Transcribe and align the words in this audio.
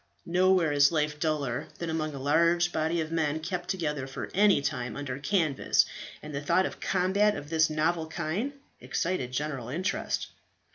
Nowhere 0.25 0.71
is 0.71 0.91
life 0.91 1.19
duller 1.19 1.67
than 1.77 1.91
among 1.91 2.15
a 2.15 2.19
large 2.19 2.71
body 2.71 3.01
of 3.01 3.11
men 3.11 3.39
kept 3.39 3.69
together 3.69 4.07
for 4.07 4.31
any 4.33 4.59
time 4.59 4.95
under 4.95 5.19
canvas, 5.19 5.85
and 6.23 6.33
the 6.33 6.41
thought 6.41 6.65
of 6.65 6.73
a 6.73 6.77
combat 6.77 7.35
of 7.35 7.51
this 7.51 7.69
novel 7.69 8.07
kind 8.07 8.53
excited 8.79 9.31
general 9.31 9.69
interest. 9.69 10.29